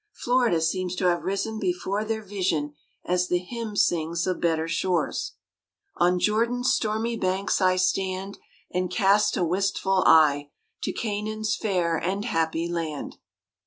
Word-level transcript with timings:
Florida 0.13 0.59
seems 0.61 0.95
to 0.95 1.05
have 1.05 1.21
risen 1.21 1.59
before 1.59 2.03
their 2.03 2.23
vision 2.23 2.73
as 3.05 3.27
the 3.27 3.37
hymn 3.37 3.75
sings 3.75 4.25
of 4.25 4.41
better 4.41 4.67
shores: 4.67 5.33
"On 5.97 6.17
Jordan's 6.17 6.73
stormy 6.73 7.15
banks 7.15 7.61
I 7.61 7.75
stand, 7.75 8.39
And 8.71 8.89
cast 8.89 9.37
a 9.37 9.43
wistful 9.45 10.03
eye 10.07 10.49
To 10.85 10.91
Canaan's 10.91 11.55
fair 11.55 11.97
and 11.97 12.25
happy 12.25 12.67
land." 12.67 13.17